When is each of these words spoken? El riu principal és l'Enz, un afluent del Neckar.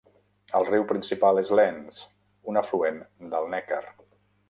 El 0.59 0.65
riu 0.69 0.85
principal 0.91 1.43
és 1.43 1.53
l'Enz, 1.61 2.01
un 2.53 2.61
afluent 2.65 3.01
del 3.37 3.51
Neckar. 3.57 3.83